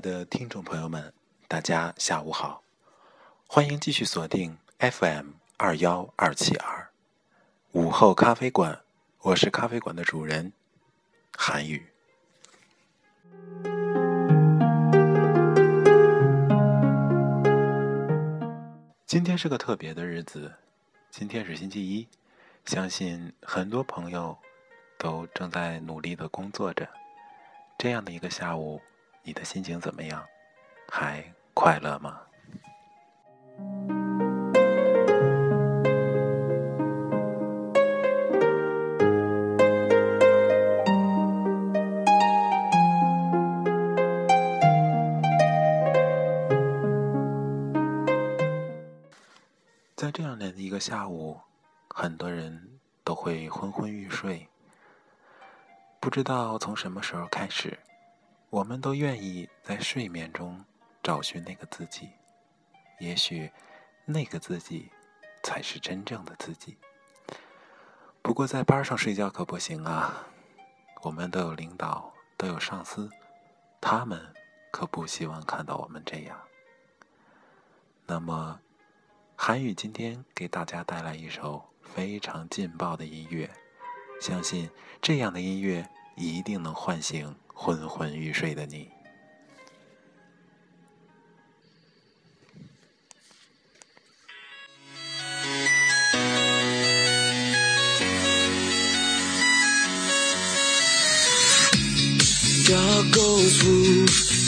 [0.00, 1.12] 的听众朋友们，
[1.46, 2.62] 大家下午好！
[3.46, 6.88] 欢迎继续锁定 FM 二幺二七二
[7.72, 8.80] 午后咖啡馆，
[9.20, 10.52] 我是咖啡馆的主人
[11.36, 11.86] 韩宇。
[19.06, 20.50] 今天是个特别的日子，
[21.10, 22.08] 今天是星期一，
[22.64, 24.38] 相信很多朋友
[24.96, 26.88] 都正在努力的工作着。
[27.76, 28.80] 这样的一个下午，
[29.22, 30.24] 你的心情怎么样？
[30.88, 31.24] 还
[31.54, 32.20] 快乐吗？
[49.94, 51.38] 在这样的一个下午，
[51.88, 54.48] 很多人都会昏昏欲睡。
[56.00, 57.78] 不知道从什么时候开始，
[58.50, 60.64] 我们都愿意在睡眠中
[61.02, 62.10] 找寻那个自己。
[62.98, 63.50] 也许，
[64.04, 64.90] 那个自己
[65.42, 66.76] 才是真正的自己。
[68.20, 70.26] 不过，在班上睡觉可不行啊！
[71.02, 73.08] 我们都有领导，都有上司，
[73.80, 74.34] 他们
[74.70, 76.38] 可不希望看到我们这样。
[78.06, 78.60] 那么。
[79.42, 83.50] 韩语今天给大家带来一首非常劲爆的音乐，
[84.20, 88.95] 相信这样的音乐一定能唤醒昏昏欲睡的你。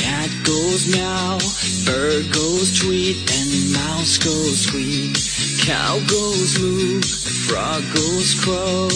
[0.00, 1.38] Cat goes meow,
[1.86, 5.16] bird goes tweet, and mouse goes squeak.
[5.64, 8.92] Cow goes moo, the frog goes croak,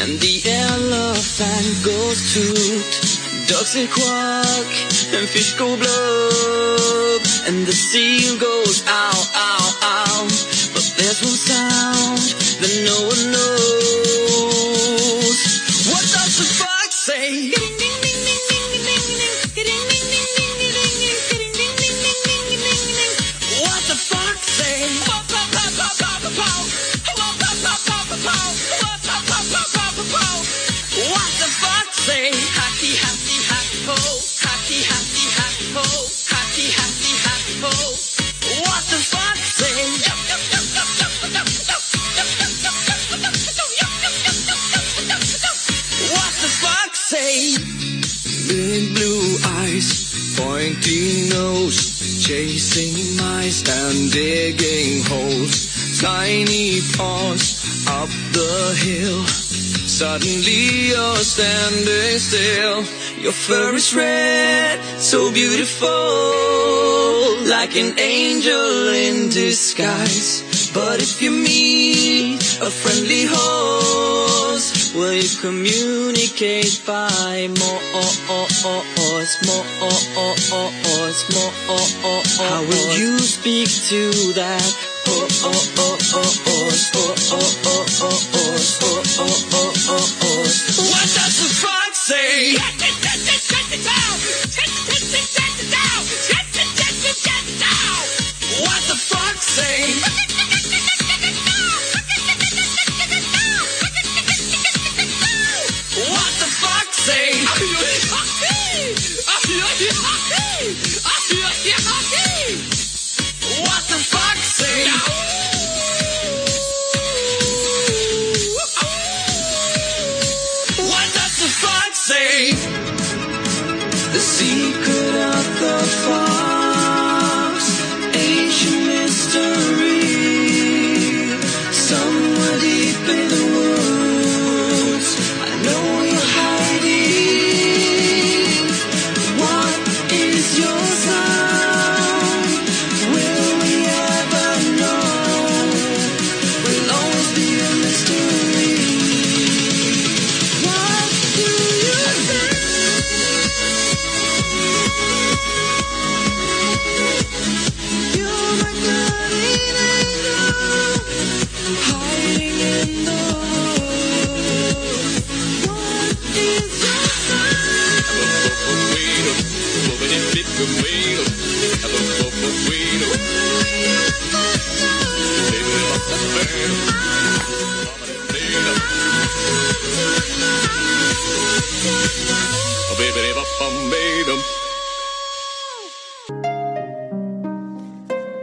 [0.00, 3.21] and the elephant goes toot.
[3.47, 4.67] Ducks quack,
[5.13, 10.27] and fish go blub, and the seal goes ow, ow, ow.
[10.73, 12.19] But there's one sound
[12.61, 13.63] that no one knows.
[15.91, 17.51] What does the fox say?
[23.59, 25.32] What the fox say?
[52.23, 55.99] Chasing mice and digging holes.
[55.99, 59.23] Tiny paws up the hill.
[59.85, 62.83] Suddenly you're standing still.
[63.21, 65.89] Your fur is red, so beautiful,
[67.49, 70.71] like an angel in disguise.
[70.73, 73.82] But if you meet a friendly horse,
[74.93, 77.81] will you communicate by more?
[79.43, 79.63] More,
[82.37, 84.75] How will you speak to that?
[85.05, 85.29] What
[91.13, 92.72] does the fox say?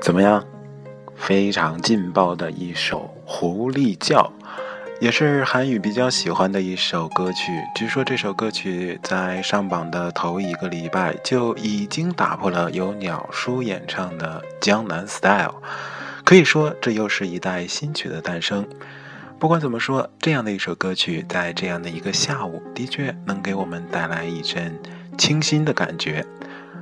[0.00, 0.44] 怎么样？
[1.16, 4.30] 非常劲爆的一首《狐狸叫》。
[5.02, 7.50] 也是韩语比较喜欢的一首歌曲。
[7.74, 15.48] 据说这首歌曲在上榜的头一个礼拜就已经打破了由鸟叔演唱的《江南 Style》，
[16.22, 18.64] 可以说这又是一代新曲的诞生。
[19.40, 24.72] 不管怎么说，这样的一首歌曲在这样的一个下午，的确能给我们带来一阵
[25.18, 26.24] 清新的感觉。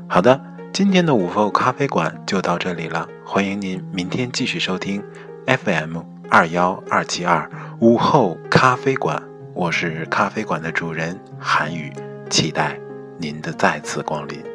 [0.06, 0.38] 好的。
[0.75, 5.02] 今天的午后咖啡馆就到这里了，欢迎您明天继续收听
[5.46, 7.50] FM 二幺二七二
[7.80, 9.20] 午后咖啡馆，
[9.52, 11.92] 我是咖啡馆的主人韩宇，
[12.30, 12.78] 期待
[13.18, 14.50] 您的再次光临。